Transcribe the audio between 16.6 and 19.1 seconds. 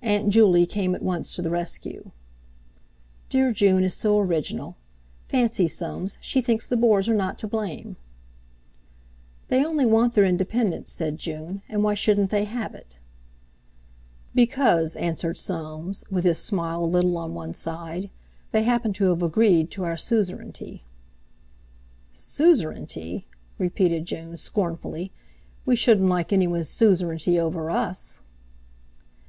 a little on one side, "they happen to